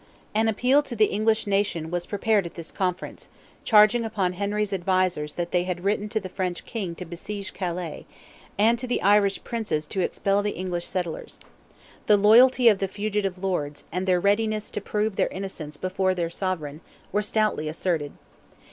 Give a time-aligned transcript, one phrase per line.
[0.33, 3.29] An appeal to the English nation was prepared at this Conference,
[3.63, 8.07] charging upon Henry's advisers that they had written to the French King to besiege Calais,
[8.57, 11.39] and to the Irish Princes to expel the English settlers.
[12.07, 16.31] The loyalty of the fugitive lords, and their readiness to prove their innocence before their
[16.31, 16.81] sovereign,
[17.11, 18.13] were stoutly asserted.